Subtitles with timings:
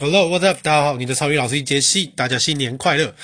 [0.00, 0.56] Hello，What's up？
[0.62, 3.14] 大家好，你的超语老师杰西，大家新年快乐。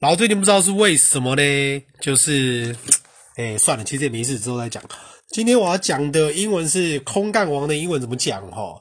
[0.00, 1.82] 然后最近不知道是为什么呢？
[2.00, 2.74] 就是，
[3.36, 4.82] 哎，算了，其实也没事，之后再讲。
[5.28, 8.80] 今天我要讲的英文是空干王的英文怎么讲齁？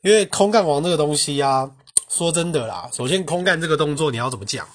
[0.00, 1.70] 因为空干王这个东西啊，
[2.08, 4.66] 说真的啦，首先空干这个动作你要怎么讲，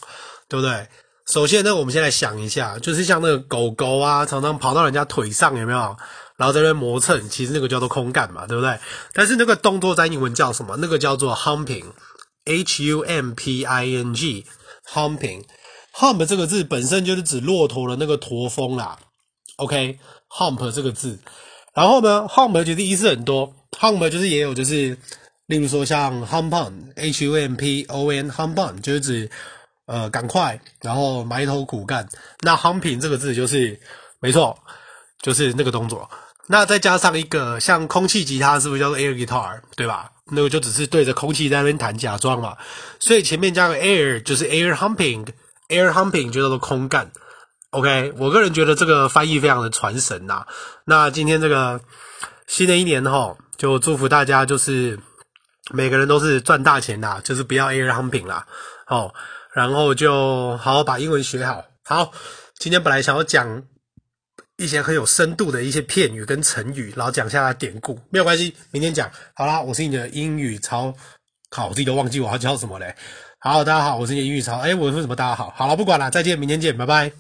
[0.47, 0.87] 对不对？
[1.25, 5.97] 首先呢，我们先来想一下，就是像那个狗狗啊，常常跑到人家腿上，有没有？
[6.37, 8.77] 然后在那边磨蹭，其实那个叫做空干嘛，对不对？
[9.13, 10.75] 但是那个动作在英文叫什么？
[10.77, 15.43] 那个叫做 humping，h u m p i n g，humping。
[15.93, 18.97] hump 这个字本身就是指骆驼的那个驼峰啦。
[19.55, 21.17] OK，hump 这个字。
[21.73, 24.97] 然后呢，hump 其实意思很多，hump 就是也有就是，
[25.45, 29.29] 例如说像 hump on，h u m p o n，hump on 就是指
[29.85, 32.05] 呃赶快，然后埋头苦干。
[32.41, 33.79] 那 humping 这个字就是
[34.19, 34.57] 没错，
[35.25, 36.07] 就是那个动作。
[36.45, 40.07] 那再加上一个像空气吉他，是不是叫做 air guitar，对吧？
[40.31, 42.55] 那个就只是对着空气在那边弹，假装嘛。
[42.99, 47.11] 所以前面加个 air，就是 air humping，air humping 就叫做空干。
[47.71, 50.45] OK，我个人觉得这个翻译非常的传神呐。
[50.85, 51.81] 那今天这个
[52.45, 54.99] 新的一年吼，就祝福大家，就是
[55.71, 58.45] 每个人都是赚大钱呐，就是不要 air humping 啦。
[58.85, 59.11] 哦，
[59.53, 61.63] 然后就好好把英文学好。
[61.83, 62.11] 好，
[62.59, 63.63] 今天本来想要讲。
[64.57, 69.11] 一些很有深度的一些片语跟成语，然后讲一下它的典故，没有关系，明天讲。
[69.33, 70.93] 好啦，我是你的英语超，
[71.49, 72.95] 靠，我自己都忘记我要叫什么嘞。
[73.39, 75.15] 好，大家好，我是你的英语超，哎，我说什么？
[75.15, 77.11] 大家好，好了，不管了，再见，明天见，拜拜。